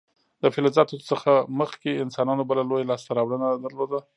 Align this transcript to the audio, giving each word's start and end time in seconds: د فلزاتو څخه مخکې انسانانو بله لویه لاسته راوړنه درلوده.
د 0.41 0.43
فلزاتو 0.53 0.97
څخه 1.09 1.31
مخکې 1.59 1.91
انسانانو 2.03 2.47
بله 2.49 2.61
لویه 2.69 2.89
لاسته 2.91 3.09
راوړنه 3.17 3.47
درلوده. 3.65 3.99